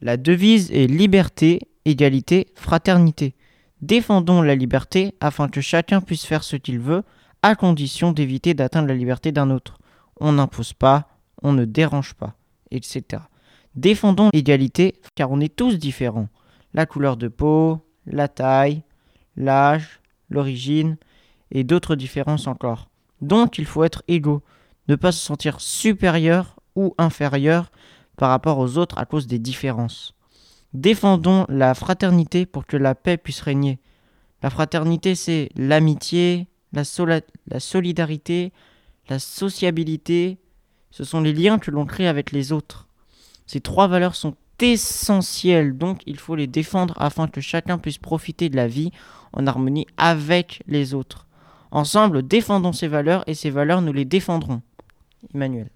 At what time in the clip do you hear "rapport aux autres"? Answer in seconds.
28.28-28.98